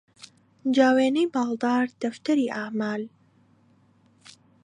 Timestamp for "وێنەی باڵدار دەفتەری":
0.95-2.53